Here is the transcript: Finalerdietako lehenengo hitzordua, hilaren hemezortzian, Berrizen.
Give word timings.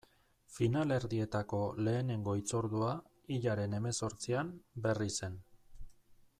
Finalerdietako 0.53 1.59
lehenengo 1.87 2.35
hitzordua, 2.39 2.95
hilaren 3.37 3.79
hemezortzian, 3.81 4.53
Berrizen. 4.87 5.41